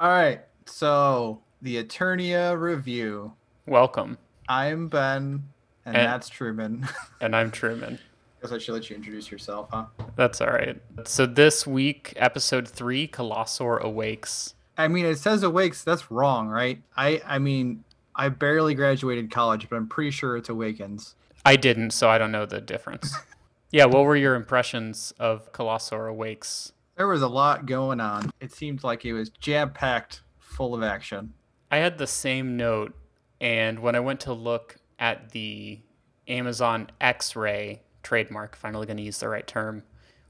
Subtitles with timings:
[0.00, 0.40] All right.
[0.64, 3.34] So the Eternia review.
[3.66, 4.16] Welcome.
[4.48, 5.44] I'm Ben,
[5.84, 6.88] and, And- that's Truman.
[7.20, 7.98] And I'm Truman.
[8.38, 9.84] I Guess I should let you introduce yourself, huh?
[10.16, 10.80] That's all right.
[11.04, 14.54] So this week, episode three, Colossor Awakes.
[14.78, 15.84] I mean, it says awakes.
[15.84, 16.80] That's wrong, right?
[16.96, 17.84] I I mean,
[18.16, 21.14] I barely graduated college, but I'm pretty sure it's awakens.
[21.44, 23.14] I didn't, so I don't know the difference.
[23.70, 26.72] yeah, what were your impressions of Colossor Awakes?
[27.00, 28.30] There was a lot going on.
[28.40, 31.32] It seemed like it was jam packed, full of action.
[31.70, 32.94] I had the same note,
[33.40, 35.80] and when I went to look at the
[36.28, 39.82] Amazon X Ray trademark, finally going to use the right term,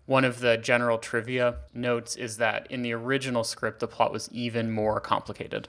[0.06, 4.28] one of the general trivia notes is that in the original script, the plot was
[4.30, 5.66] even more complicated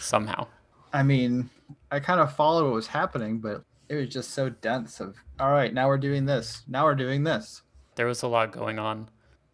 [0.00, 0.46] somehow.
[0.92, 1.48] I mean,
[1.90, 5.00] I kind of followed what was happening, but it was just so dense.
[5.00, 6.62] Of all right, now we're doing this.
[6.68, 7.62] Now we're doing this.
[7.94, 9.08] There was a lot going on.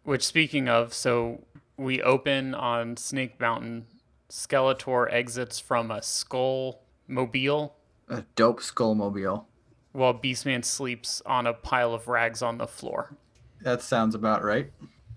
[0.09, 1.43] Which, speaking of, so
[1.77, 3.85] we open on Snake Mountain.
[4.27, 7.75] Skeletor exits from a skull mobile
[8.07, 9.47] A dope skull mobile.
[9.91, 13.17] while Beastman sleeps on a pile of rags on the floor.
[13.61, 14.71] That sounds about right.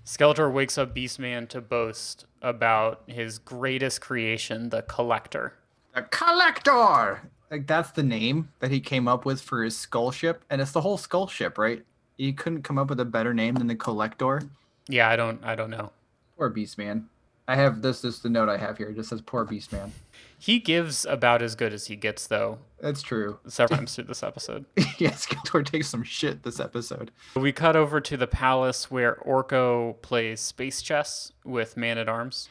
[0.04, 5.54] Skeletor wakes up Beastman to boast about his greatest creation, the Collector.
[5.94, 7.30] The Collector.
[7.50, 10.72] Like that's the name that he came up with for his skull ship, and it's
[10.72, 11.82] the whole skull ship, right?
[12.18, 14.42] You couldn't come up with a better name than the Collector.
[14.88, 15.92] Yeah, I don't, I don't know.
[16.36, 17.08] Poor Beast Man.
[17.48, 18.00] I have this.
[18.02, 18.88] This is the note I have here.
[18.88, 19.92] It just says poor Beast Man.
[20.38, 23.38] He gives about as good as he gets, though, That's true.
[23.46, 24.64] several times through this episode.
[24.98, 27.12] yes, Skeletor takes some shit this episode.
[27.36, 32.48] We cut over to the palace where Orko plays space chess with Man at Arms.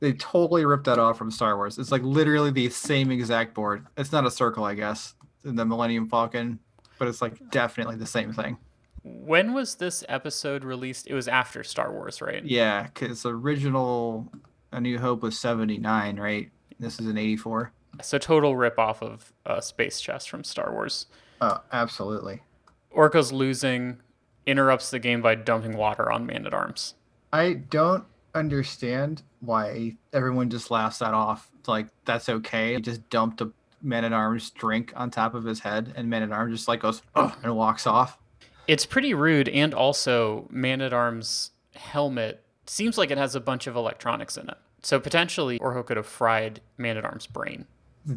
[0.00, 1.76] They totally ripped that off from Star Wars.
[1.76, 3.86] It's like literally the same exact board.
[3.98, 5.12] It's not a circle, I guess,
[5.44, 6.58] in the Millennium Falcon,
[6.98, 8.56] but it's like definitely the same thing.
[9.04, 11.06] When was this episode released?
[11.06, 12.44] It was after Star Wars, right?
[12.44, 14.32] Yeah, because original
[14.72, 16.50] A New Hope was 79, right?
[16.80, 17.70] This is an 84.
[18.02, 21.06] So total rip off of uh, space chess from Star Wars.
[21.40, 22.42] Oh, absolutely.
[22.90, 23.98] Orko's losing,
[24.46, 26.94] interrupts the game by dumping water on Man at Arms.
[27.32, 31.50] I don't understand why everyone just laughs that off.
[31.66, 32.74] Like, that's okay.
[32.74, 33.50] He just dumped a
[33.82, 36.80] Man at Arms drink on top of his head, and Man at Arms just like
[36.80, 38.18] goes, and walks off.
[38.66, 43.66] It's pretty rude, and also Man at Arms' helmet seems like it has a bunch
[43.66, 44.56] of electronics in it.
[44.82, 47.66] So potentially, Orko could have fried Man at Arms' brain.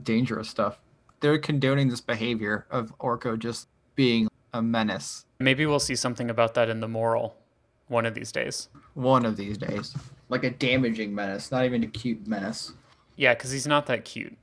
[0.03, 0.80] dangerous stuff.
[1.19, 6.53] They're condoning this behavior of Orko just being a menace Maybe we'll see something about
[6.56, 7.36] that in the moral
[7.88, 8.69] one of these days.
[8.96, 9.96] one of these days.
[10.30, 12.74] Like a damaging menace, not even a cute menace.
[13.16, 14.36] Yeah, because he's not that cute.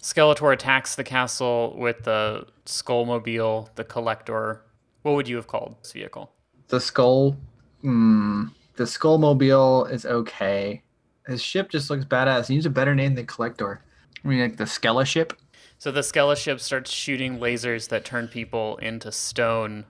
[0.00, 4.62] Skeletor attacks the castle with the Skullmobile, the Collector.
[5.02, 6.32] What would you have called this vehicle?
[6.68, 7.36] The skull,
[7.82, 8.46] hmm,
[8.76, 10.82] the skullmobile is okay.
[11.26, 12.48] His ship just looks badass.
[12.48, 13.82] He needs a better name than Collector.
[14.24, 15.34] I mean, like the Skella ship.
[15.78, 19.84] So the Skella ship starts shooting lasers that turn people into stone.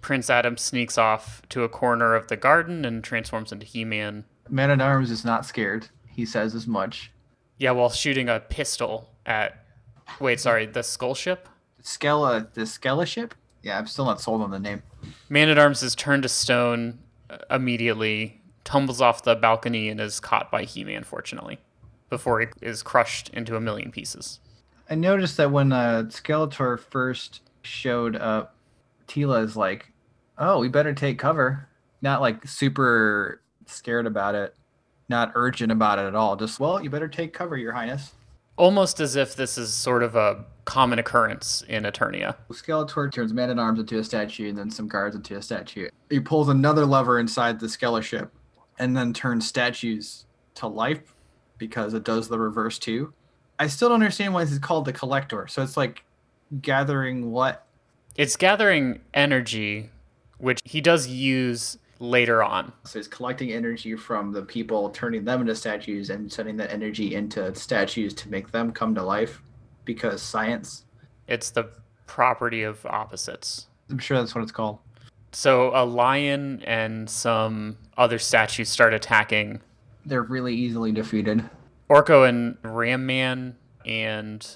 [0.00, 4.24] Prince Adam sneaks off to a corner of the garden and transforms into He Man.
[4.48, 5.88] Man at Arms is not scared.
[6.06, 7.10] He says as much.
[7.58, 9.64] Yeah, while shooting a pistol at.
[10.20, 11.48] Wait, sorry, the Skull ship?
[11.82, 13.34] Skella, the Skella ship.
[13.62, 14.82] Yeah, I'm still not sold on the name.
[15.28, 16.98] Man at Arms is turned to stone
[17.30, 21.58] uh, immediately, tumbles off the balcony, and is caught by He Man, fortunately,
[22.08, 24.40] before he is crushed into a million pieces.
[24.88, 28.54] I noticed that when uh, Skeletor first showed up,
[29.06, 29.92] Teela is like,
[30.38, 31.68] "Oh, we better take cover."
[32.00, 34.54] Not like super scared about it,
[35.08, 36.36] not urgent about it at all.
[36.36, 38.12] Just, well, you better take cover, Your Highness.
[38.58, 42.34] Almost as if this is sort of a common occurrence in Eternia.
[42.50, 45.88] Skeletor turns Man at Arms into a statue, and then some guards into a statue.
[46.10, 48.32] He pulls another lever inside the Skella ship,
[48.80, 50.26] and then turns statues
[50.56, 51.14] to life
[51.56, 53.12] because it does the reverse too.
[53.60, 55.46] I still don't understand why this is called the Collector.
[55.46, 56.02] So it's like
[56.60, 57.64] gathering what
[58.16, 59.90] It's gathering energy,
[60.38, 62.72] which he does use later on.
[62.84, 67.14] So it's collecting energy from the people, turning them into statues, and sending that energy
[67.14, 69.42] into statues to make them come to life.
[69.84, 70.84] Because science,
[71.26, 71.70] It's the
[72.06, 73.66] property of opposites.
[73.90, 74.78] I'm sure that's what it's called.
[75.32, 79.60] So a lion and some other statues start attacking.
[80.06, 81.44] They're really easily defeated.
[81.90, 83.56] Orko and Ram Man
[83.86, 84.46] and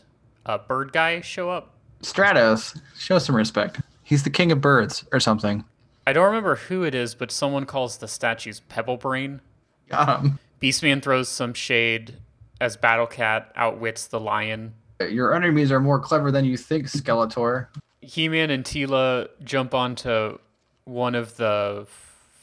[0.44, 1.74] a bird guy show up.
[2.02, 3.80] Stratos, show some respect.
[4.02, 5.64] He's the king of birds or something.
[6.06, 9.40] I don't remember who it is, but someone calls the statues Pebble Brain.
[9.88, 10.38] Got him.
[10.60, 12.14] Beastman throws some shade
[12.60, 14.74] as Battle Cat outwits the lion.
[15.00, 17.68] Your enemies are more clever than you think, Skeletor.
[18.00, 20.38] He-Man and Teela jump onto
[20.84, 21.86] one of the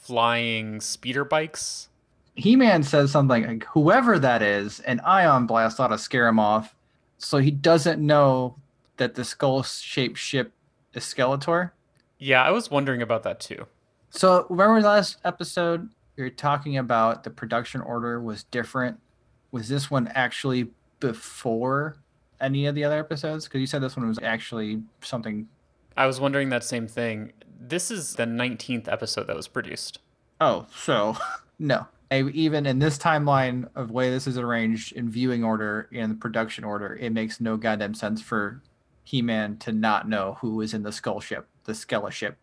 [0.00, 1.88] flying speeder bikes.
[2.34, 6.38] He Man says something like, whoever that is, an ion blast ought to scare him
[6.38, 6.74] off.
[7.18, 8.56] So he doesn't know
[8.96, 10.52] that the skull shaped ship
[10.94, 11.72] is Skeletor.
[12.20, 13.66] Yeah, I was wondering about that too.
[14.10, 19.00] So remember last episode we were talking about the production order was different.
[19.52, 20.68] Was this one actually
[21.00, 21.96] before
[22.40, 23.46] any of the other episodes?
[23.46, 25.48] Because you said this one was actually something.
[25.96, 27.32] I was wondering that same thing.
[27.58, 29.98] This is the 19th episode that was produced.
[30.40, 31.16] Oh, so
[31.58, 31.86] no.
[32.12, 36.96] Even in this timeline of way this is arranged in viewing order and production order,
[36.96, 38.60] it makes no goddamn sense for
[39.04, 42.36] He-Man to not know who was in the skull ship, the Skella ship.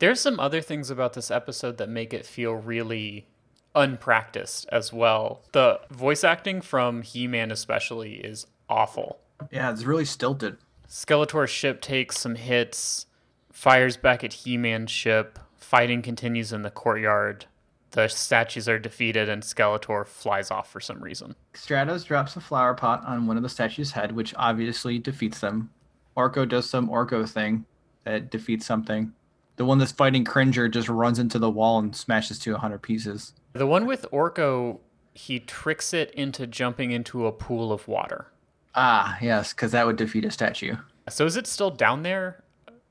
[0.00, 3.28] There's some other things about this episode that make it feel really
[3.74, 5.44] unpracticed as well.
[5.52, 9.20] The voice acting from He-Man especially is awful.
[9.52, 10.58] Yeah, it's really stilted.
[10.88, 13.06] Skeletor's ship takes some hits,
[13.52, 15.38] fires back at He-Man's ship.
[15.56, 17.46] Fighting continues in the courtyard.
[17.92, 21.36] The statues are defeated and Skeletor flies off for some reason.
[21.54, 25.70] Stratos drops a flower pot on one of the statues' head, which obviously defeats them.
[26.16, 27.64] Orko does some Orko thing
[28.04, 29.12] that defeats something.
[29.56, 33.34] The one that's fighting Cringer just runs into the wall and smashes to 100 pieces.
[33.52, 34.78] The one with Orko,
[35.14, 38.28] he tricks it into jumping into a pool of water.
[38.74, 40.76] Ah, yes, because that would defeat a statue.
[41.08, 42.42] So is it still down there?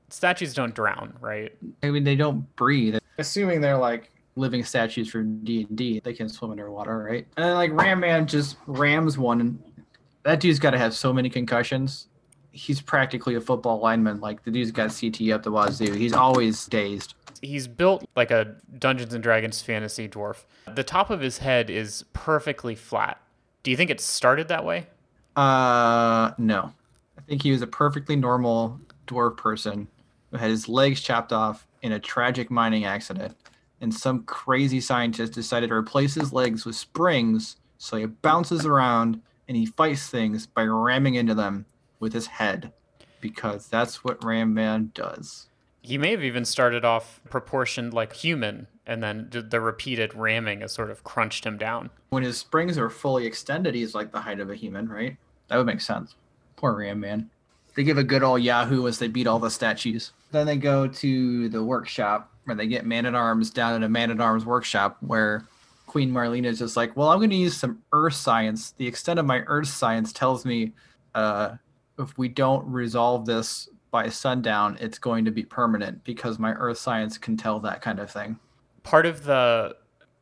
[0.08, 1.56] Statues don't drown, right?
[1.82, 2.98] I mean, they don't breathe.
[3.18, 7.26] Assuming they're like living statues from D and D, they can swim underwater, right?
[7.36, 9.62] And then like Ram Man just rams one, and
[10.22, 12.08] that dude's got to have so many concussions.
[12.52, 14.20] He's practically a football lineman.
[14.20, 15.92] Like the dude's got CT up the wazoo.
[15.92, 17.14] He's always dazed.
[17.40, 20.44] He's built like a Dungeons and Dragons fantasy dwarf.
[20.72, 23.20] The top of his head is perfectly flat.
[23.62, 24.86] Do you think it started that way?
[25.34, 26.72] Uh, no.
[27.18, 29.88] I think he was a perfectly normal dwarf person
[30.30, 33.36] who had his legs chopped off in a tragic mining accident.
[33.80, 39.20] And some crazy scientist decided to replace his legs with springs so he bounces around
[39.48, 41.66] and he fights things by ramming into them
[42.02, 42.72] with his head
[43.22, 45.46] because that's what Ram Man does.
[45.80, 50.72] He may have even started off proportioned like human, and then the repeated ramming has
[50.72, 51.90] sort of crunched him down.
[52.10, 55.16] When his springs are fully extended, he's like the height of a human, right?
[55.48, 56.14] That would make sense.
[56.56, 57.30] Poor Ram Man.
[57.74, 60.12] They give a good old Yahoo as they beat all the statues.
[60.30, 63.88] Then they go to the workshop where they get Man at Arms down in a
[63.88, 65.46] Man at Arms workshop where
[65.86, 68.72] Queen Marlena is just like, well, I'm going to use some Earth science.
[68.76, 70.72] The extent of my Earth science tells me
[71.14, 71.56] uh,
[72.02, 76.78] if we don't resolve this by sundown, it's going to be permanent because my Earth
[76.78, 78.38] science can tell that kind of thing.
[78.82, 79.76] Part of the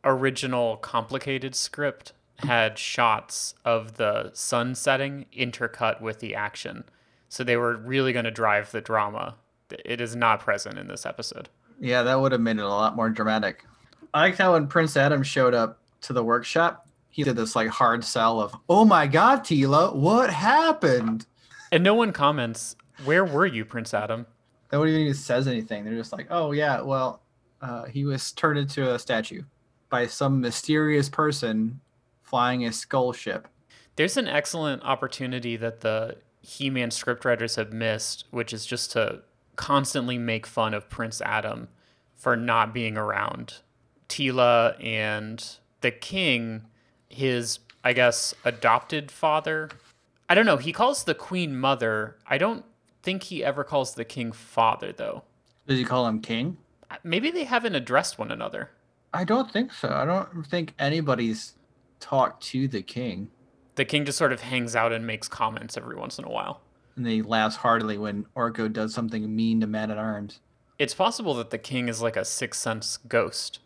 [0.05, 6.85] original complicated script had shots of the sun setting intercut with the action.
[7.29, 9.37] So they were really going to drive the drama.
[9.71, 11.49] It is not present in this episode.
[11.79, 13.65] Yeah, that would have made it a lot more dramatic.
[14.13, 17.69] I liked how when Prince Adam showed up to the workshop, he did this like
[17.69, 21.27] hard sell of, "Oh my God, Teela, what happened?"
[21.73, 24.27] And no one comments, "Where were you, Prince Adam?"
[24.73, 25.85] Nobody even says anything.
[25.85, 27.23] They're just like, "Oh yeah, well,
[27.61, 29.43] uh, he was turned into a statue
[29.89, 31.81] by some mysterious person
[32.23, 33.49] flying a skull ship."
[33.97, 39.23] There's an excellent opportunity that the He-Man scriptwriters have missed, which is just to
[39.57, 41.69] constantly make fun of Prince Adam
[42.15, 43.57] for not being around.
[44.09, 45.45] Teela and
[45.83, 46.67] the king,
[47.09, 49.69] his, I guess, adopted father.
[50.31, 50.59] I don't know.
[50.59, 52.17] He calls the queen mother.
[52.25, 52.65] I don't
[53.03, 55.25] think he ever calls the king father, though.
[55.67, 56.57] Does he call him king?
[56.89, 58.71] Uh, maybe they haven't addressed one another.
[59.13, 59.89] I don't think so.
[59.89, 61.55] I don't think anybody's
[61.99, 63.33] talked to the king.
[63.75, 66.61] The king just sort of hangs out and makes comments every once in a while.
[66.95, 70.39] And he laughs heartily when Orko does something mean to Man at Arms.
[70.79, 73.59] It's possible that the king is like a sixth sense ghost.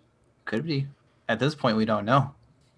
[0.46, 0.86] Could be.
[1.28, 2.34] At this point, we don't know.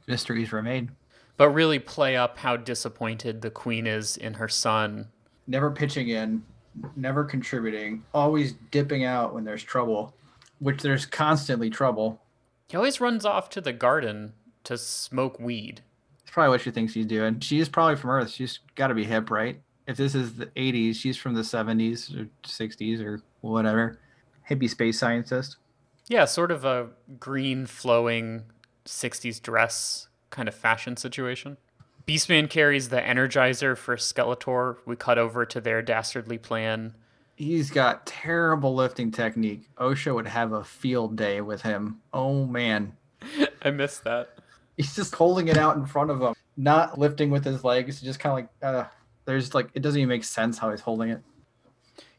[0.09, 0.91] Mysteries remain.
[1.37, 5.09] But really play up how disappointed the queen is in her son.
[5.47, 6.43] Never pitching in,
[6.97, 10.15] never contributing, always dipping out when there's trouble,
[10.59, 12.21] which there's constantly trouble.
[12.69, 14.33] He always runs off to the garden
[14.65, 15.83] to smoke weed.
[16.21, 17.41] That's probably what she thinks he's doing.
[17.41, 18.31] She's probably from Earth.
[18.31, 19.61] She's got to be hip, right?
[19.87, 24.01] If this is the 80s, she's from the 70s or 60s or whatever.
[24.51, 25.57] Hippie space scientist.
[26.09, 26.89] Yeah, sort of a
[27.21, 28.45] green flowing
[28.85, 31.57] 60s dress kind of fashion situation.
[32.07, 34.77] Beastman carries the Energizer for Skeletor.
[34.85, 36.95] We cut over to their dastardly plan.
[37.35, 39.69] He's got terrible lifting technique.
[39.79, 42.01] OSHA would have a field day with him.
[42.13, 42.97] Oh man.
[43.63, 44.39] I missed that.
[44.77, 48.21] He's just holding it out in front of him, not lifting with his legs, just
[48.21, 48.89] kind of like uh
[49.25, 51.23] there's like it doesn't even make sense how he's holding it.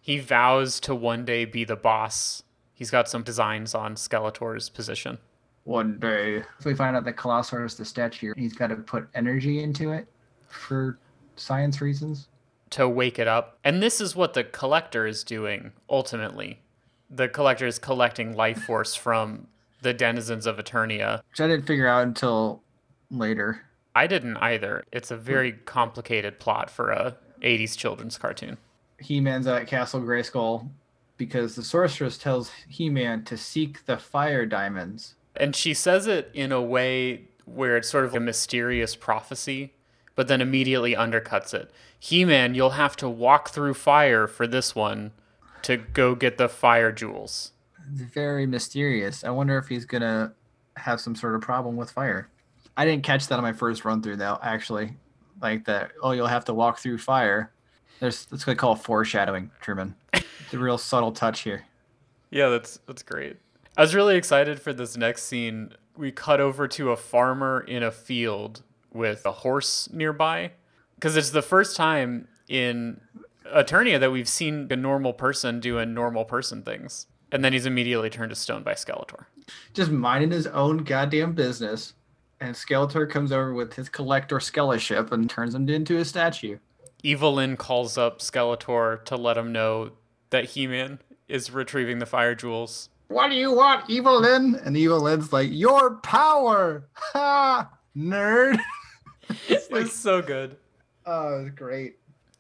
[0.02, 2.44] He vows to one day be the boss.
[2.74, 5.20] He's got some designs on Skeletor's position.
[5.68, 6.44] One day.
[6.60, 9.92] If we find out that Colossor is the statue, he's got to put energy into
[9.92, 10.08] it
[10.48, 10.98] for
[11.36, 12.30] science reasons.
[12.70, 13.60] To wake it up.
[13.66, 16.62] And this is what the collector is doing ultimately.
[17.10, 19.48] The collector is collecting life force from
[19.82, 21.22] the denizens of Eternia.
[21.32, 22.62] Which I didn't figure out until
[23.12, 23.64] later.
[23.94, 24.86] I didn't either.
[24.94, 28.58] It's a very complicated plot for a 80s children's cartoon.
[29.02, 30.70] He-Man's at Castle Grayskull
[31.18, 35.16] because the sorceress tells He-Man to seek the fire diamonds.
[35.40, 39.74] And she says it in a way where it's sort of a mysterious prophecy,
[40.16, 41.72] but then immediately undercuts it.
[42.00, 45.12] He-Man, you'll have to walk through fire for this one
[45.64, 47.52] to go get the fire jewels.
[47.92, 49.24] It's very mysterious.
[49.24, 50.34] I wonder if he's gonna
[50.76, 52.30] have some sort of problem with fire.
[52.76, 54.96] I didn't catch that on my first run through though, actually.
[55.42, 57.52] Like that, oh, you'll have to walk through fire.
[58.00, 59.96] There's that's what I call foreshadowing, Truman.
[60.14, 61.66] It's a real subtle touch here.
[62.30, 63.38] Yeah, that's that's great.
[63.78, 65.72] I was really excited for this next scene.
[65.96, 70.54] We cut over to a farmer in a field with a horse nearby
[70.96, 73.00] because it's the first time in
[73.46, 77.06] Eternia that we've seen a normal person doing normal person things.
[77.32, 79.26] And then he's immediately turned to stone by Skeletor.
[79.76, 81.94] Just minding his own goddamn business.
[82.40, 86.58] And Skeletor comes over with his collector Skeleship and turns him into a statue.
[87.04, 89.92] Evil-Lyn calls up Skeletor to let him know
[90.32, 92.90] that He-Man is retrieving the fire jewels.
[93.08, 94.60] What do you want, Evil-Lyn?
[94.64, 96.88] And Evil-Lyn's like, Your power!
[97.14, 97.70] Ha!
[97.96, 98.60] Nerd!
[99.48, 100.58] it's like, so good.
[101.06, 101.98] Oh, it's great.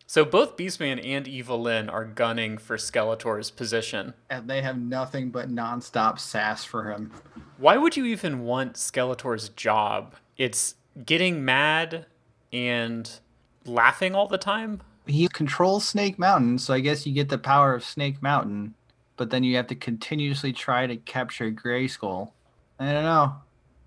[0.10, 4.14] So both Beastman and Evil-Lyn are gunning for Skeletor's position.
[4.30, 7.12] And they have nothing but nonstop sass for him.
[7.58, 10.16] Why would you even want Skeletor's job?
[10.38, 12.06] It's getting mad
[12.54, 13.20] and
[13.66, 14.82] laughing all the time.
[15.06, 18.76] He controls Snake Mountain, so I guess you get the power of Snake Mountain,
[19.18, 22.32] but then you have to continuously try to capture Grayskull.
[22.80, 23.36] I don't know.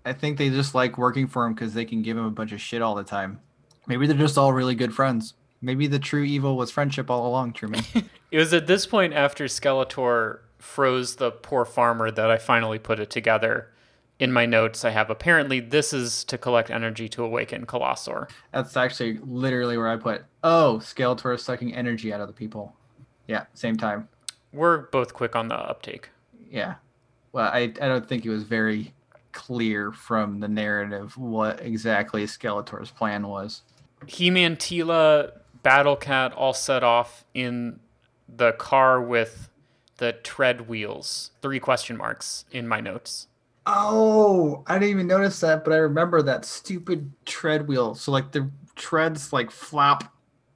[0.05, 2.51] I think they just like working for him because they can give him a bunch
[2.51, 3.39] of shit all the time.
[3.87, 5.33] Maybe they're just all really good friends.
[5.61, 7.83] Maybe the true evil was friendship all along, Truman.
[8.31, 12.99] it was at this point after Skeletor froze the poor farmer that I finally put
[12.99, 13.69] it together.
[14.19, 18.27] In my notes, I have apparently this is to collect energy to awaken Colossor.
[18.51, 22.75] That's actually literally where I put, oh, Skeletor is sucking energy out of the people.
[23.27, 24.07] Yeah, same time.
[24.53, 26.09] We're both quick on the uptake.
[26.49, 26.75] Yeah.
[27.31, 28.93] Well, I, I don't think it was very
[29.31, 33.61] clear from the narrative what exactly Skeletor's plan was.
[34.07, 35.31] He-Man, Teela,
[35.63, 37.79] Battle Cat all set off in
[38.27, 39.49] the car with
[39.97, 41.31] the tread wheels.
[41.41, 43.27] Three question marks in my notes.
[43.67, 47.93] Oh, I didn't even notice that, but I remember that stupid tread wheel.
[47.93, 50.03] So like the treads like flop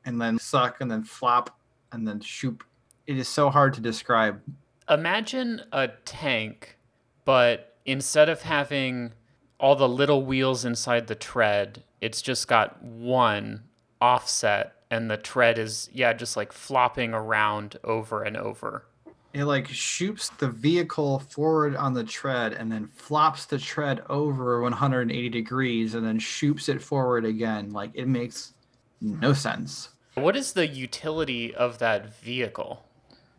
[0.05, 1.57] and then suck and then flop
[1.91, 2.63] and then shoop.
[3.07, 4.41] It is so hard to describe.
[4.89, 6.77] Imagine a tank,
[7.23, 9.13] but instead of having
[9.59, 13.63] all the little wheels inside the tread, it's just got one
[14.01, 18.85] offset and the tread is yeah just like flopping around over and over.
[19.33, 24.61] It like shoots the vehicle forward on the tread and then flops the tread over
[24.61, 27.71] 180 degrees and then shoots it forward again.
[27.71, 28.53] Like it makes
[29.01, 29.89] no sense.
[30.13, 32.84] What is the utility of that vehicle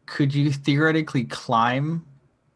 [0.07, 2.05] could you theoretically climb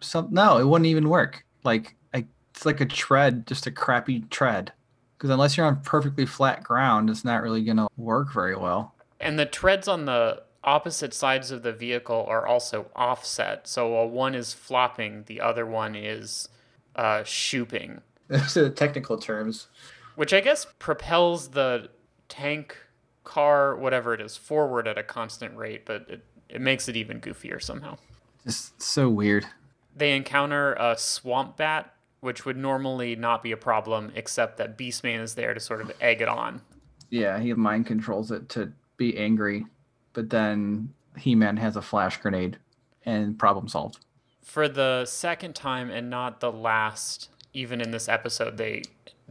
[0.01, 4.21] some no it wouldn't even work like I, it's like a tread just a crappy
[4.31, 4.73] tread
[5.21, 8.95] because unless you're on perfectly flat ground, it's not really going to work very well.
[9.21, 13.69] And the treads on the opposite sides of the vehicle are also offset.
[13.69, 16.49] So while one is flopping, the other one is
[16.97, 18.01] uh, shooping.
[18.29, 19.67] Those are the technical terms.
[20.17, 21.91] Which I guess propels the
[22.31, 22.79] tank,
[23.23, 27.21] car, whatever it is, forward at a constant rate, but it, it makes it even
[27.21, 27.97] goofier somehow.
[28.45, 29.47] Just so weird.
[29.97, 35.23] They encounter a swamp bat which would normally not be a problem, except that Beastman
[35.23, 36.61] is there to sort of egg it on.
[37.09, 39.67] Yeah, he mind controls it to be angry,
[40.13, 42.59] but then He Man has a flash grenade
[43.05, 43.99] and problem solved.
[44.43, 48.83] For the second time and not the last, even in this episode, they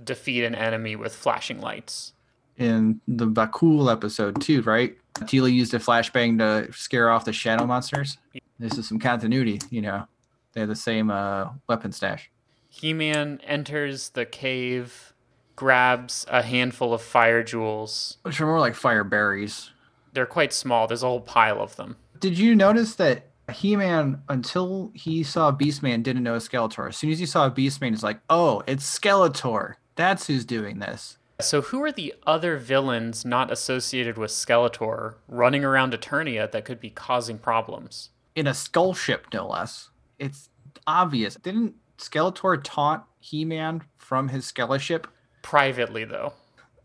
[0.04, 2.14] defeat an enemy with flashing lights.
[2.58, 4.98] In the Bakul episode, too, right?
[5.22, 8.18] Teela used a flashbang to scare off the shadow monsters.
[8.58, 10.08] This is some continuity, you know.
[10.54, 12.30] They have the same uh, weapon stash.
[12.68, 15.14] He Man enters the cave,
[15.56, 18.18] grabs a handful of fire jewels.
[18.24, 19.72] Which are more like fire berries.
[20.14, 20.88] They're quite small.
[20.88, 21.98] There's a whole pile of them.
[22.20, 26.90] Did you notice that He Man, until he saw Beastman, didn't know Skeletor?
[26.90, 29.76] As soon as he saw Beastman, he's like, oh, it's Skeletor.
[29.96, 31.18] That's who's doing this.
[31.42, 36.82] So, who are the other villains not associated with Skeletor running around Eternia that could
[36.82, 38.10] be causing problems?
[38.36, 39.90] In a skull ship, no less.
[40.18, 40.50] It's
[40.86, 41.36] obvious.
[41.36, 45.06] Didn't Skeletor taunt He-Man from his Skeleship.
[45.42, 46.34] Privately, though.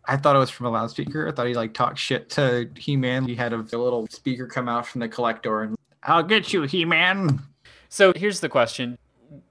[0.04, 1.26] I thought it was from a loudspeaker.
[1.26, 3.26] I thought he like talked shit to He-Man.
[3.26, 6.62] He had a, a little speaker come out from the collector and I'll get you,
[6.62, 7.40] He-Man.
[7.88, 8.98] So here's the question.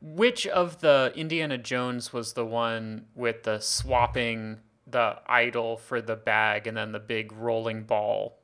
[0.01, 4.59] Which of the Indiana Jones was the one with the swapping
[4.93, 8.37] the idol for the bag and then the big rolling ball?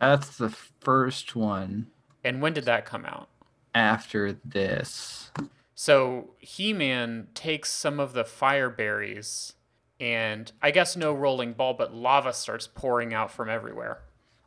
[0.00, 1.86] That's the first one
[2.24, 3.28] And when did that come out?
[3.74, 5.30] after this.
[5.74, 9.52] So He Man takes some of the fire berries,
[10.00, 13.98] and I guess no rolling ball, but lava starts pouring out from everywhere.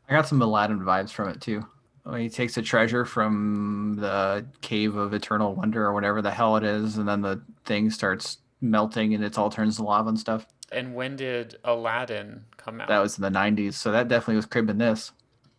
[0.09, 1.63] I got some Aladdin vibes from it too.
[2.03, 6.55] When he takes a treasure from the cave of eternal wonder or whatever the hell
[6.57, 10.19] it is, and then the thing starts melting and it all turns to lava and
[10.19, 10.47] stuff.
[10.71, 12.87] And when did Aladdin come out?
[12.87, 15.11] That was in the 90s, so that definitely was cribbing this.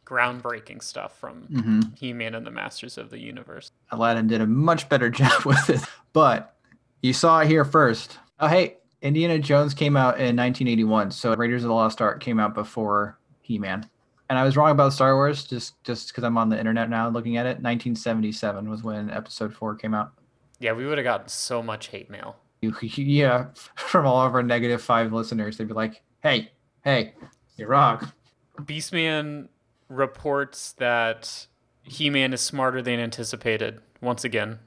[0.07, 3.71] groundbreaking stuff from hmm He Man and the Masters of the Universe.
[3.91, 5.81] Aladdin did a much better job with it,
[6.13, 6.57] but
[7.03, 8.19] you saw it here first.
[8.41, 12.39] Oh, hey, Indiana Jones came out in 1981, so Raiders of the Lost Ark came
[12.41, 13.89] out before He-Man.
[14.29, 17.09] And I was wrong about Star Wars, just just because I'm on the internet now
[17.09, 17.59] looking at it.
[17.63, 20.13] 1977 was when Episode Four came out.
[20.61, 22.37] Yeah, we would have gotten so much hate mail.
[22.83, 26.51] Yeah, from all of our negative five listeners, they'd be like, "Hey,
[26.85, 27.15] hey,
[27.57, 28.13] you're wrong."
[28.61, 29.49] Beastman
[29.89, 31.47] reports that
[31.83, 34.59] He Man is smarter than anticipated once again.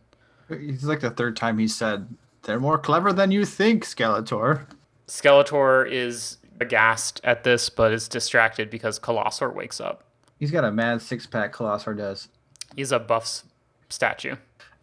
[0.49, 2.07] It's like the third time he said,
[2.43, 4.65] "They're more clever than you think, Skeletor."
[5.07, 10.03] Skeletor is aghast at this, but is distracted because Colossor wakes up.
[10.39, 11.53] He's got a mad six pack.
[11.53, 12.29] Colossor does.
[12.75, 13.43] He's a buff
[13.89, 14.35] statue.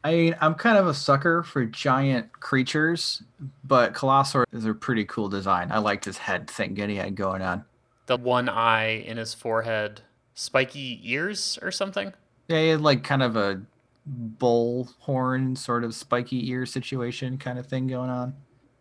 [0.02, 3.22] I mean, I'm kind of a sucker for giant creatures,
[3.64, 5.70] but Colossor is a pretty cool design.
[5.70, 7.64] I liked his head thing that he had going on.
[8.06, 10.00] The one eye in his forehead,
[10.34, 12.14] spiky ears or something.
[12.48, 13.60] Yeah, he had like kind of a
[14.06, 18.34] bull horn, sort of spiky ear situation kind of thing going on.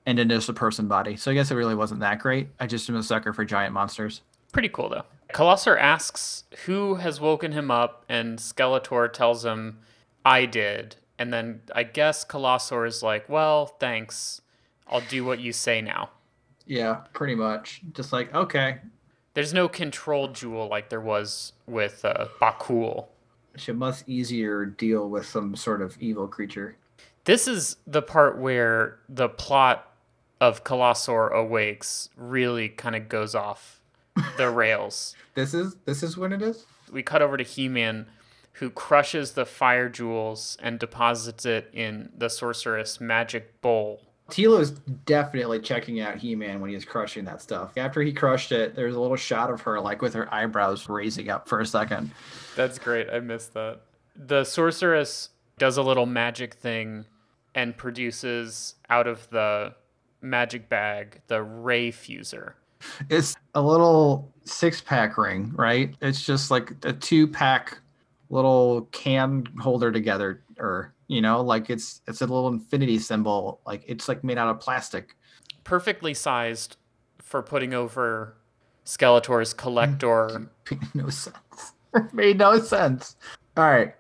[0.06, 1.18] And then just a person body.
[1.18, 2.48] So I guess it really wasn't that great.
[2.60, 4.22] I just am a sucker for giant monsters.
[4.54, 5.04] Pretty cool though.
[5.34, 9.80] Colossor asks who has woken him up, and Skeletor tells him,
[10.26, 10.96] I did.
[11.20, 14.42] And then I guess Colossor is like, Well, thanks.
[14.88, 16.10] I'll do what you say now.
[16.66, 17.82] Yeah, pretty much.
[17.94, 18.78] Just like, okay,
[19.36, 23.08] There's no control jewel like there was with uh, Bakul.
[23.54, 26.76] it's a much easier deal with some sort of evil creature.
[27.26, 29.86] This is the part where the plot
[30.42, 33.82] of Colossor Awakes really kind of goes off
[34.38, 35.16] the rails.
[35.36, 36.66] This is this is when it is?
[36.92, 38.08] we cut over to He-Man,
[38.60, 44.02] who crushes the fire jewels and deposits it in the sorceress magic bowl.
[44.30, 47.72] Teela's definitely checking out He-Man when he's crushing that stuff.
[47.78, 51.30] After he crushed it, there's a little shot of her like with her eyebrows raising
[51.30, 52.12] up for a second.
[52.56, 53.10] That's great.
[53.10, 53.80] I missed that.
[54.16, 57.06] The sorceress does a little magic thing
[57.56, 59.74] and produces out of the
[60.22, 62.54] magic bag the ray fuser.
[63.10, 65.96] It's a little six-pack ring, right?
[66.02, 67.80] It's just like a two-pack
[68.30, 73.60] little can holder together or you know, like it's it's a little infinity symbol.
[73.66, 75.18] Like it's like made out of plastic.
[75.64, 76.78] Perfectly sized
[77.18, 78.36] for putting over
[78.86, 80.50] Skeletor's collector.
[80.72, 81.74] Made no sense.
[82.14, 83.16] Made no sense.
[83.58, 83.96] All right.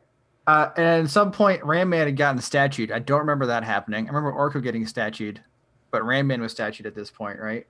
[0.47, 2.91] Uh, and at some point, Ram Man had gotten statued.
[2.91, 4.05] I don't remember that happening.
[4.05, 5.43] I remember Orko getting statued,
[5.91, 7.67] but Ram Man was statued at this point, right?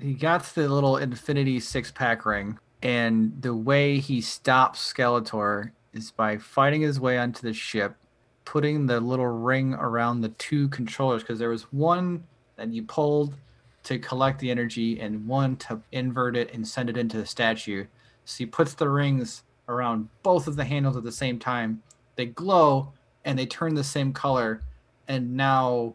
[0.00, 6.10] He got the little Infinity six pack ring, and the way he stops Skeletor is
[6.10, 7.96] by fighting his way onto the ship,
[8.44, 12.24] putting the little ring around the two controllers, because there was one
[12.56, 13.34] that you pulled
[13.82, 17.86] to collect the energy and one to invert it and send it into the statue.
[18.24, 21.82] So he puts the rings around both of the handles at the same time.
[22.16, 22.92] They glow
[23.24, 24.62] and they turn the same color.
[25.08, 25.94] And now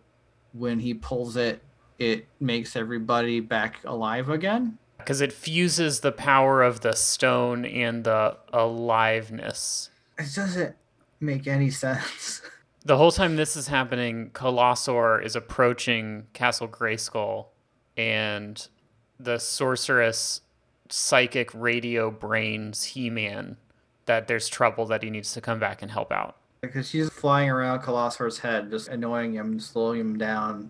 [0.53, 1.61] when he pulls it,
[1.99, 4.77] it makes everybody back alive again.
[4.97, 9.89] Because it fuses the power of the stone and the aliveness.
[10.17, 10.75] It doesn't
[11.19, 12.41] make any sense.
[12.83, 17.47] The whole time this is happening, Colossor is approaching Castle Grayskull,
[17.97, 18.67] and
[19.19, 20.41] the sorceress
[20.89, 23.57] psychic radio brains He Man
[24.05, 26.35] that there's trouble that he needs to come back and help out.
[26.61, 30.69] because she's flying around Colossor's head, just annoying him, slowing him down.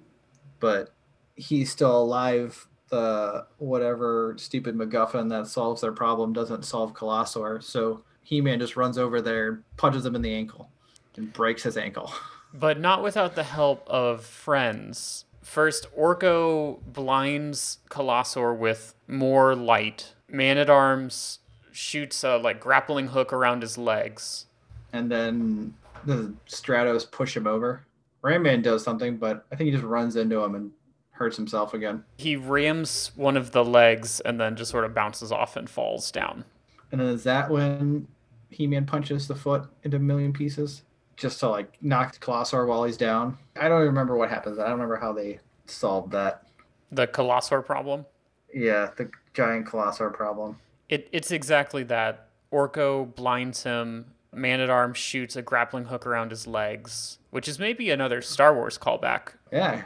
[0.61, 0.93] But
[1.35, 2.67] he's still alive.
[2.95, 7.61] The whatever stupid MacGuffin that solves their problem doesn't solve Colossor.
[7.61, 10.69] So He Man just runs over there, punches him in the ankle,
[11.17, 12.13] and breaks his ankle.
[12.57, 15.25] But not without the help of friends.
[15.41, 20.13] First, Orko blinds Colossor with more light.
[20.29, 21.39] Man at Arms
[21.73, 24.45] shoots a like grappling hook around his legs.
[24.93, 25.73] And then
[26.05, 27.85] the Stratos push him over,
[28.25, 30.71] Ram Man does something, but I think he just runs into him and
[31.15, 32.03] hurts himself again.
[32.17, 36.11] He rams one of the legs and then just sort of bounces off and falls
[36.11, 36.43] down.
[36.91, 38.07] And then is that when
[38.49, 40.83] He Man punches the foot into a million pieces?
[41.15, 43.37] Just to like knock Colossor while he's down.
[43.55, 44.59] I don't even remember what happens.
[44.59, 46.43] I don't remember how they solved that.
[46.91, 48.05] The Colossor problem?
[48.53, 50.57] Yeah, the giant Colossor problem.
[50.89, 52.27] It, it's exactly that.
[52.51, 54.07] Orko blinds him.
[54.33, 58.53] Man at Arms shoots a grappling hook around his legs, which is maybe another Star
[58.53, 59.83] Wars callback Yeah.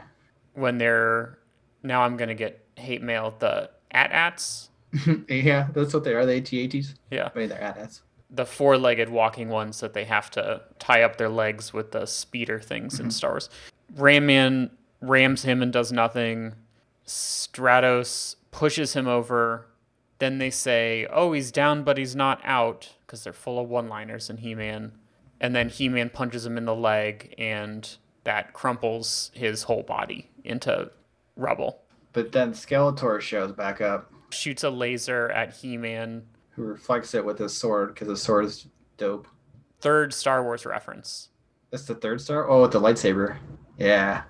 [0.54, 1.38] When they're.
[1.82, 3.34] Now I'm going to get hate mail.
[3.38, 4.70] The AT-ATs?
[5.28, 6.26] yeah, that's what they are.
[6.26, 6.94] The AT-ATs.
[7.10, 7.30] Yeah.
[7.34, 8.02] I mean, they're AT-ATs.
[8.30, 12.60] the four-legged walking ones that they have to tie up their legs with the speeder
[12.60, 13.10] things in mm-hmm.
[13.10, 13.50] Star Wars.
[13.96, 16.54] Ram Man rams him and does nothing.
[17.06, 19.66] Stratos pushes him over.
[20.18, 24.28] Then they say, "Oh, he's down, but he's not out," because they're full of one-liners
[24.28, 24.92] in He-Man.
[25.40, 30.90] And then He-Man punches him in the leg, and that crumples his whole body into
[31.36, 31.82] rubble.
[32.12, 36.22] But then Skeletor shows back up, Shoots a laser at He-Man.
[36.50, 39.26] who reflects it with his sword because his sword is dope.
[39.80, 41.28] Third Star Wars reference.
[41.70, 42.48] That's the third star.
[42.50, 43.38] Oh, with the lightsaber.
[43.78, 44.22] Yeah,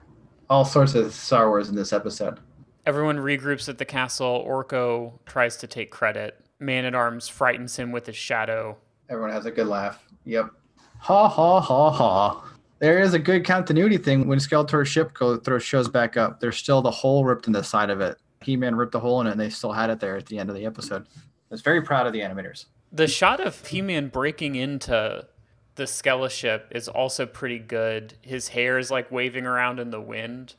[0.48, 2.38] all sorts of Star Wars in this episode.
[2.86, 4.44] Everyone regroups at the castle.
[4.46, 6.44] Orko tries to take credit.
[6.58, 8.76] Man at Arms frightens him with his shadow.
[9.08, 10.02] Everyone has a good laugh.
[10.24, 10.50] Yep.
[10.98, 12.49] Ha ha ha ha.
[12.80, 16.40] There is a good continuity thing when Skeletor's ship go throws shows back up.
[16.40, 18.16] There's still the hole ripped in the side of it.
[18.42, 20.48] He-Man ripped a hole in it, and they still had it there at the end
[20.48, 21.06] of the episode.
[21.14, 22.66] I was very proud of the animators.
[22.90, 25.26] The shot of He-Man breaking into
[25.74, 28.14] the Skella ship is also pretty good.
[28.22, 30.54] His hair is like waving around in the wind.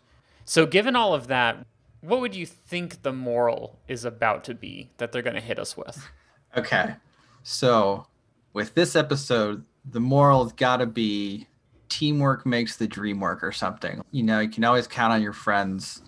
[0.45, 1.65] So, given all of that,
[2.01, 5.57] what would you think the moral is about to be that they're going to hit
[5.57, 6.07] us with?
[6.55, 6.95] Okay,
[7.41, 8.05] so
[8.53, 11.47] with this episode, the moral's got to be
[11.91, 14.01] teamwork makes the dream work or something.
[14.11, 16.01] You know, you can always count on your friends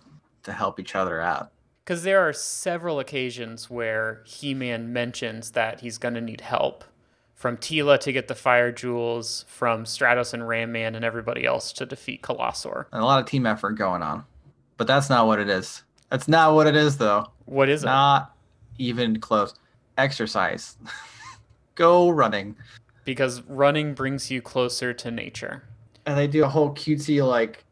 [0.43, 1.52] to help each other out.
[1.84, 6.86] Because there are several occasions where He Man mentions that he's going to need help
[7.36, 11.74] from Teela to get the fire jewels, from Stratos and Ram Man and everybody else
[11.74, 12.88] to defeat Colossor.
[12.93, 14.24] And a lot of team effort going on.
[14.78, 15.84] But that's not what it is.
[16.10, 17.28] That's not what it is, though.
[17.43, 17.88] What is it?
[17.88, 18.34] Not
[18.78, 19.54] even close.
[19.98, 20.78] Exercise.
[21.76, 22.56] Go running.
[23.04, 25.63] Because running brings you closer to nature.
[26.05, 27.63] And they do a whole cutesy, like,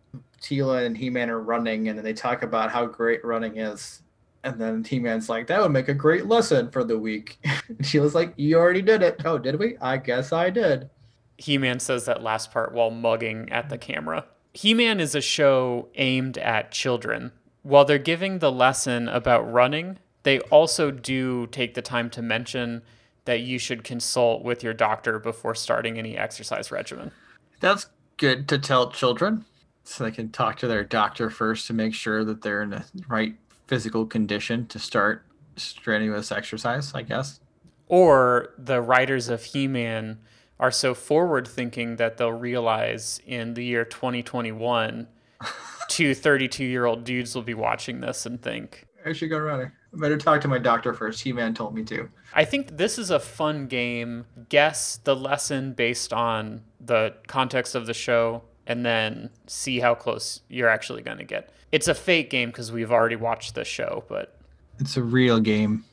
[0.42, 4.02] Teela and He Man are running, and then they talk about how great running is.
[4.44, 7.38] And then He Man's like, that would make a great lesson for the week.
[7.44, 9.22] and Sheila's like, you already did it.
[9.24, 9.78] Oh, did we?
[9.78, 10.90] I guess I did.
[11.38, 14.26] He Man says that last part while mugging at the camera.
[14.54, 17.32] He Man is a show aimed at children.
[17.64, 22.82] While they're giving the lesson about running, they also do take the time to mention
[23.26, 27.12] that you should consult with your doctor before starting any exercise regimen.
[27.60, 27.88] That's
[28.22, 29.44] good to tell children
[29.84, 32.86] so they can talk to their doctor first to make sure that they're in the
[33.08, 35.26] right physical condition to start
[35.58, 37.40] strenuous exercise, I guess.
[37.88, 40.20] Or the writers of He Man
[40.60, 45.08] are so forward thinking that they'll realize in the year 2021,
[45.90, 49.72] two 32 year old dudes will be watching this and think, I should go running.
[49.94, 51.22] I better talk to my doctor first.
[51.22, 52.08] He Man told me to.
[52.36, 54.26] I think this is a fun game.
[54.48, 60.42] Guess the lesson based on the context of the show and then see how close
[60.50, 61.52] you're actually going to get.
[61.72, 64.38] It's a fake game because we've already watched the show, but
[64.80, 65.84] It's a real game.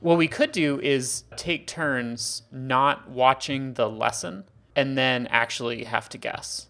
[0.00, 4.44] what we could do is take turns not watching the lesson
[4.76, 6.66] and then actually have to guess.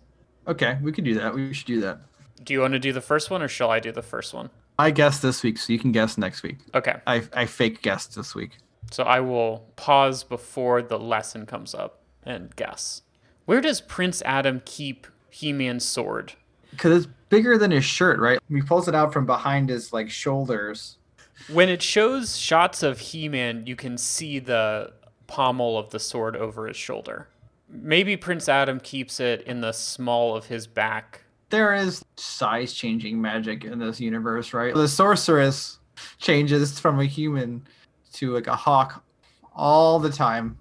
[0.46, 1.34] Okay, we could do that.
[1.34, 2.00] We should do that.
[2.42, 4.50] Do you want to do the first one or shall I do the first one?
[4.78, 6.58] I guess this week, so you can guess next week.
[6.74, 6.94] Okay.
[7.06, 8.58] I, I fake guessed this week.
[8.92, 13.02] So I will pause before the lesson comes up and guess.
[13.48, 16.34] Where does Prince Adam keep He Man's sword?
[16.70, 18.38] Because it's bigger than his shirt, right?
[18.50, 20.98] He pulls it out from behind his like shoulders.
[21.50, 24.92] When it shows shots of He Man, you can see the
[25.28, 27.26] pommel of the sword over his shoulder.
[27.70, 31.22] Maybe Prince Adam keeps it in the small of his back.
[31.48, 34.74] There is size changing magic in this universe, right?
[34.74, 35.78] The sorceress
[36.18, 37.66] changes from a human
[38.12, 39.02] to like a hawk
[39.54, 40.58] all the time,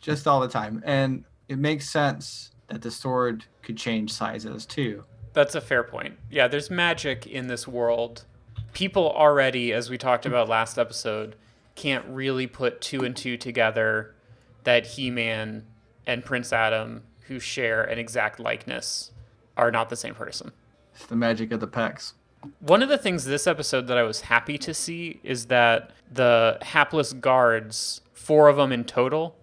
[0.00, 0.82] just all the time.
[0.86, 5.02] And it makes sense that the sword could change sizes too.
[5.32, 6.16] That's a fair point.
[6.30, 8.24] Yeah, there's magic in this world.
[8.72, 11.34] People already, as we talked about last episode,
[11.74, 14.14] can't really put two and two together
[14.62, 15.66] that He Man
[16.06, 19.10] and Prince Adam, who share an exact likeness,
[19.56, 20.52] are not the same person.
[20.94, 22.12] It's the magic of the pecs.
[22.60, 26.58] One of the things this episode that I was happy to see is that the
[26.62, 29.36] hapless guards, four of them in total,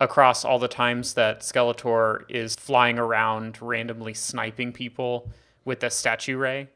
[0.00, 5.30] across all the times that Skeletor is flying around randomly sniping people
[5.64, 6.68] with the statue ray,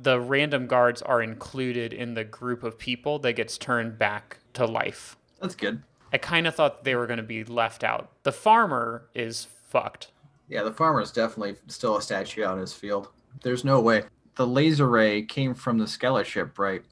[0.00, 4.66] the random guards are included in the group of people that gets turned back to
[4.66, 5.16] life.
[5.40, 5.82] That's good.
[6.12, 8.10] I kind of thought they were going to be left out.
[8.22, 10.08] The farmer is fucked.
[10.48, 13.08] Yeah, the farmer is definitely still a statue out in his field.
[13.42, 14.04] There's no way.
[14.36, 16.82] The laser ray came from the skeleton ship, right?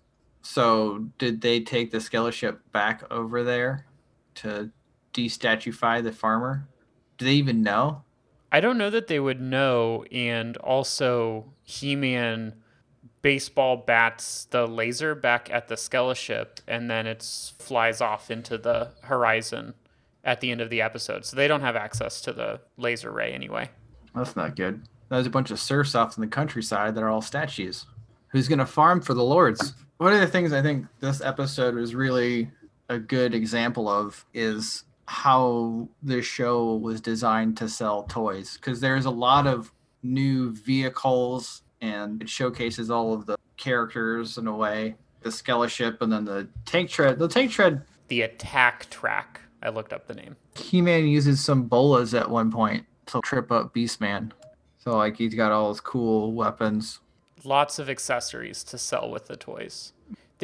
[0.43, 3.87] So did they take the skeleton ship back over there
[4.37, 4.71] to
[5.15, 6.67] destatuify the farmer?
[7.17, 8.03] Do they even know?
[8.53, 10.05] I don't know that they would know.
[10.13, 12.55] And also, He Man
[13.23, 17.23] baseball bats the laser back at the skeleton ship, and then it
[17.59, 19.73] flies off into the horizon
[20.23, 21.25] at the end of the episode.
[21.25, 23.71] So they don't have access to the laser ray anyway.
[24.15, 24.83] That's not good.
[25.09, 27.87] There's a bunch of serfs off in the countryside that are all statues.
[28.29, 29.75] Who's going to farm for the lords?
[29.99, 32.51] One of the things I think this episode was really
[32.89, 39.05] a good example of is how this show was designed to sell toys because there's
[39.05, 44.97] a lot of new vehicles and it showcases all of the characters in a way.
[45.23, 47.83] The skeleton ship and then the tank tread the tank tread.
[48.09, 49.41] The attack track.
[49.63, 50.37] I looked up the name.
[50.57, 54.33] He-man uses some bolas at one point to trip up beastman
[54.85, 57.01] so like he's got all his cool weapons.
[57.43, 59.94] Lots of accessories to sell with the toys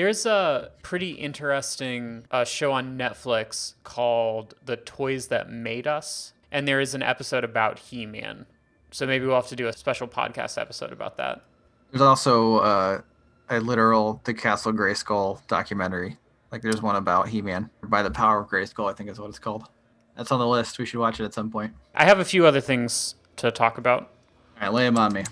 [0.01, 6.33] there's a pretty interesting uh, show on Netflix called The Toys That Made Us.
[6.51, 8.47] And there is an episode about He Man.
[8.93, 11.45] So maybe we'll have to do a special podcast episode about that.
[11.91, 13.03] There's also uh,
[13.51, 16.17] a literal The Castle Grayskull documentary.
[16.51, 19.29] Like there's one about He Man by the Power of Grayskull, I think is what
[19.29, 19.69] it's called.
[20.17, 20.79] That's on the list.
[20.79, 21.75] We should watch it at some point.
[21.95, 24.15] I have a few other things to talk about.
[24.57, 25.25] All right, lay them on me.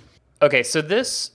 [0.43, 1.31] Okay, so this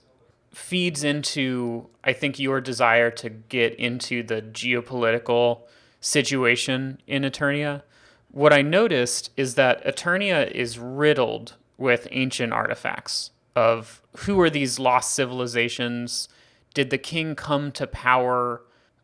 [0.53, 5.61] feeds into I think your desire to get into the geopolitical
[5.99, 7.83] situation in Eternia.
[8.31, 14.79] What I noticed is that Eternia is riddled with ancient artifacts of who are these
[14.79, 16.27] lost civilizations?
[16.73, 18.61] Did the king come to power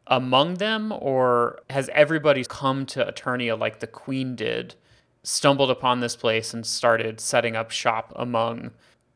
[0.08, 4.74] among them, or has everybody come to Eternia like the queen did,
[5.24, 8.72] stumbled upon this place and started setting up shop among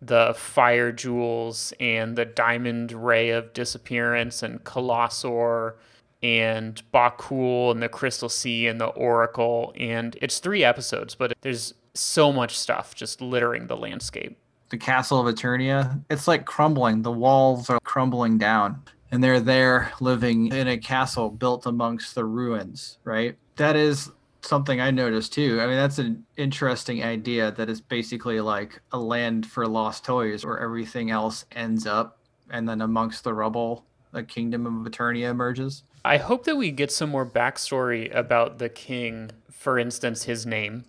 [0.08, 5.76] the fire jewels and the diamond ray of disappearance and Colossor
[6.22, 9.74] and Bakul and the Crystal Sea and the Oracle.
[9.78, 14.38] And it's three episodes, but there's so much stuff just littering the landscape.
[14.70, 17.04] The castle of Eternia, it's like crumbling.
[17.04, 18.82] The walls are crumbling down.
[19.12, 23.38] And they're there living in a castle built amongst the ruins, right?
[23.58, 24.10] That is
[24.46, 25.60] something I noticed too.
[25.62, 30.46] I mean, that's an interesting idea that is basically like a land for lost toys
[30.46, 35.84] where everything else ends up and then amongst the rubble, the kingdom of Eternia emerges.
[36.06, 40.86] I hope that we get some more backstory about the king, for instance, his name.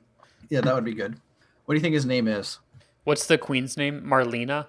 [0.48, 1.16] Yeah, that would be good.
[1.64, 2.58] What do you think his name is?
[3.04, 4.02] What's the queen's name?
[4.02, 4.66] Marlena?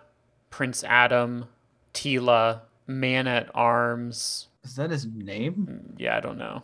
[0.49, 1.45] Prince Adam?
[1.93, 2.61] Teela?
[2.87, 4.49] Man at Arms?
[4.63, 5.67] Is that his name?
[5.69, 6.63] Mm, yeah, I don't know.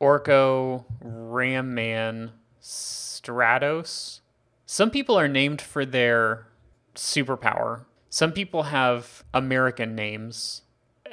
[0.00, 4.20] Orko, Ram Man, Stratos.
[4.66, 6.46] Some people are named for their
[6.94, 7.84] superpower.
[8.08, 10.62] Some people have American names,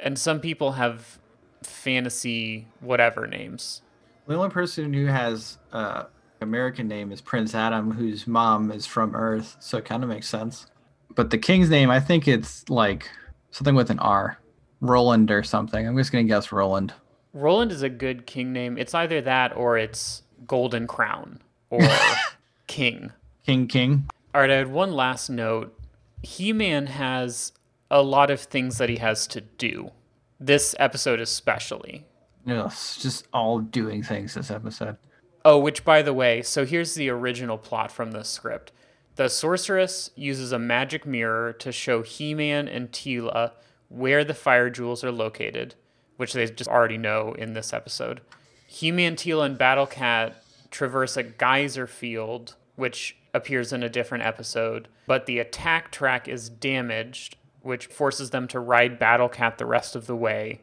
[0.01, 1.19] and some people have
[1.63, 3.81] fantasy whatever names.
[4.27, 6.05] The only person who has uh,
[6.41, 10.27] American name is Prince Adam, whose mom is from Earth, so it kind of makes
[10.27, 10.67] sense.
[11.15, 13.09] But the king's name, I think it's like
[13.51, 14.37] something with an R,
[14.81, 15.87] Roland or something.
[15.87, 16.93] I'm just gonna guess Roland.
[17.33, 18.77] Roland is a good king name.
[18.77, 21.81] It's either that or it's Golden Crown or
[22.67, 23.11] King.
[23.45, 24.09] King King.
[24.33, 25.77] All right, I had one last note.
[26.21, 27.53] He Man has
[27.89, 29.91] a lot of things that he has to do.
[30.39, 32.05] This episode, especially.
[32.45, 34.97] It's just all doing things this episode.
[35.43, 38.71] Oh, which, by the way, so here's the original plot from the script.
[39.15, 43.51] The sorceress uses a magic mirror to show He Man and Teela
[43.89, 45.75] where the fire jewels are located
[46.17, 48.21] which they just already know in this episode.
[48.67, 54.87] He-Man, Teela, and Battle Cat traverse a geyser field, which appears in a different episode,
[55.05, 59.95] but the attack track is damaged, which forces them to ride Battle Cat the rest
[59.95, 60.61] of the way.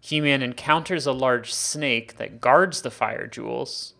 [0.00, 3.94] He Man encounters a large snake that guards the fire jewels,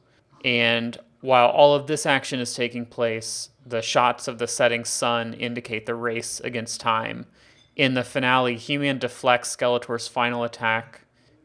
[0.44, 5.32] and while all of this action is taking place, the shots of the setting sun
[5.32, 7.26] indicate the race against time
[7.76, 11.02] in the finale, He-Man deflects Skeletor's final attack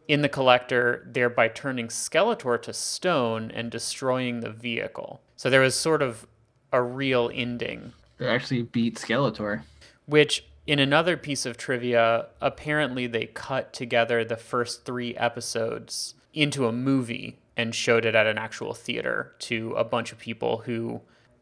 [0.07, 5.21] in the collector, thereby turning Skeletor to stone and destroying the vehicle.
[5.35, 6.27] So there was sort of
[6.71, 7.93] a real ending.
[8.17, 9.61] They actually beat Skeletor.
[10.05, 16.67] Which, in another piece of trivia, apparently they cut together the first three episodes into
[16.67, 21.01] a movie and showed it at an actual theater to a bunch of people who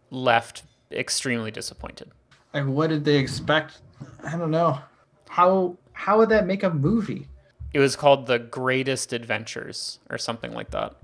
[0.10, 2.10] left extremely disappointed.
[2.54, 3.80] Like, what did they expect
[4.24, 4.80] I don't know.
[5.30, 7.28] How how would that make a movie?
[7.74, 10.96] It was called The Greatest Adventures or something like that.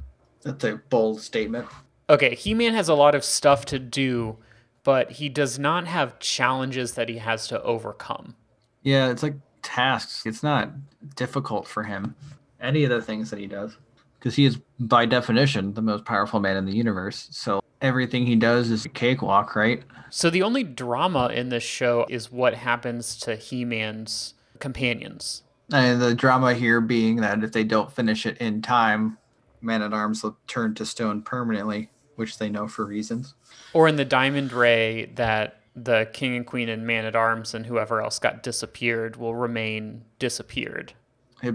[0.44, 1.68] That's a bold statement.
[2.10, 4.38] Okay, He Man has a lot of stuff to do,
[4.84, 8.36] but he does not have challenges that he has to overcome.
[8.84, 10.26] Yeah, it's like tasks.
[10.26, 10.72] It's not
[11.16, 12.16] difficult for him.
[12.62, 13.78] Any of the things that he does.
[14.20, 17.28] Because he is, by definition, the most powerful man in the universe.
[17.32, 19.84] So everything he does is a cakewalk, right?
[20.10, 25.44] So the only drama in this show is what happens to He Man's companions.
[25.72, 29.18] And the drama here being that if they don't finish it in time,
[29.62, 33.34] Man at Arms will turn to stone permanently, which they know for reasons.
[33.74, 37.66] Or in the Diamond Ray, that the King and Queen and Man at Arms and
[37.66, 40.94] whoever else got disappeared will remain disappeared.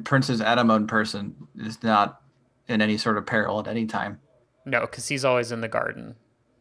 [0.05, 2.21] Princess Adamon person is not
[2.67, 4.21] in any sort of peril at any time.
[4.68, 6.14] No, because he's always in the garden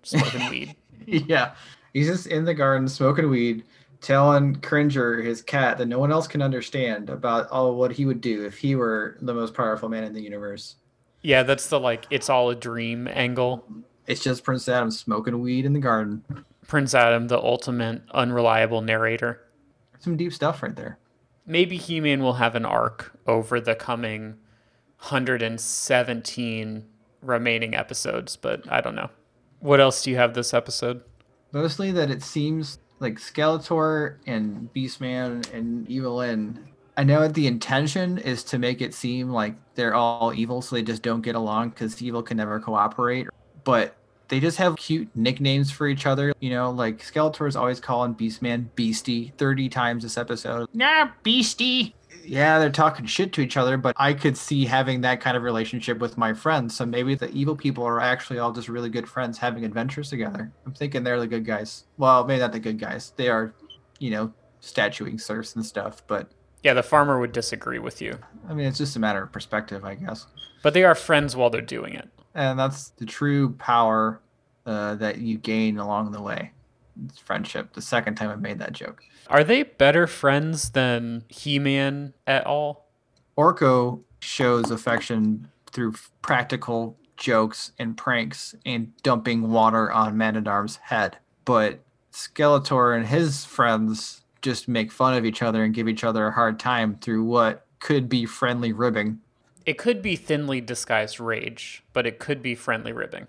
[0.03, 0.75] smoking weed.
[1.05, 1.53] Yeah.
[1.93, 3.63] He's just in the garden smoking weed,
[4.01, 8.21] telling Cringer, his cat, that no one else can understand about all what he would
[8.21, 10.75] do if he were the most powerful man in the universe.
[11.21, 13.65] Yeah, that's the like it's all a dream angle.
[14.05, 16.23] It's just Prince Adam smoking weed in the garden.
[16.67, 19.41] Prince Adam, the ultimate unreliable narrator.
[19.99, 20.97] Some deep stuff right there.
[21.45, 24.35] Maybe He Man will have an arc over the coming
[24.99, 26.85] 117
[27.27, 29.09] remaining episodes, but I don't know.
[29.59, 31.01] What else do you have this episode?
[31.51, 36.67] Mostly that it seems like Skeletor and Beastman and Evil-Lyn.
[36.97, 40.75] I know that the intention is to make it seem like they're all evil, so
[40.75, 43.27] they just don't get along because evil can never cooperate.
[43.63, 43.95] But
[44.29, 46.33] they just have cute nicknames for each other.
[46.39, 50.69] You know, like Skeletor is always calling Beastman Beastie 30 times this episode.
[50.73, 51.93] Nah, Beastie.
[52.23, 55.43] Yeah, they're talking shit to each other, but I could see having that kind of
[55.43, 56.75] relationship with my friends.
[56.75, 60.51] So maybe the evil people are actually all just really good friends having adventures together.
[60.65, 61.85] I'm thinking they're the good guys.
[61.97, 63.13] Well, maybe not the good guys.
[63.15, 63.53] They are,
[63.99, 66.31] you know, statuing serfs and stuff, but
[66.63, 68.17] Yeah, the farmer would disagree with you,
[68.49, 70.25] I mean, it's just a matter of perspective, I guess.
[70.63, 72.09] but they are friends while they're doing it.
[72.35, 74.19] And that's the true power
[74.65, 76.51] uh, that you gain along the way.
[77.23, 77.73] Friendship.
[77.73, 79.03] The second time I made that joke.
[79.27, 82.89] Are they better friends than He Man at all?
[83.37, 90.77] Orko shows affection through practical jokes and pranks and dumping water on Man at Arm's
[90.77, 91.17] head.
[91.45, 91.81] But
[92.11, 96.31] Skeletor and his friends just make fun of each other and give each other a
[96.31, 99.19] hard time through what could be friendly ribbing.
[99.65, 103.27] It could be thinly disguised rage, but it could be friendly ribbing.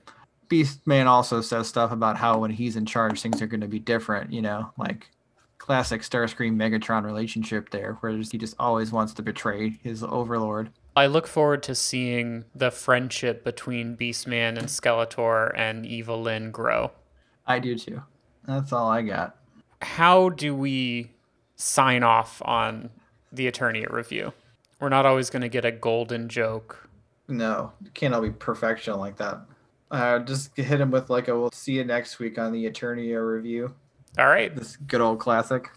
[0.48, 3.78] Beastman also says stuff about how when he's in charge, things are going to be
[3.78, 5.10] different, you know, like
[5.58, 10.70] classic Starscream Megatron relationship there, where he just always wants to betray his overlord.
[10.96, 16.92] I look forward to seeing the friendship between Beastman and Skeletor and Evil-Lyn grow.
[17.46, 18.02] I do too.
[18.46, 19.36] That's all I got.
[19.82, 21.12] How do we
[21.56, 22.90] sign off on
[23.30, 24.32] the Eternia review?
[24.80, 26.88] We're not always going to get a golden joke.
[27.28, 29.42] No, it can't all be perfection like that.
[29.90, 33.26] Uh, just hit him with like a we'll see you next week on the Eternia
[33.26, 33.74] review.
[34.18, 34.54] All right.
[34.54, 35.70] This good old classic.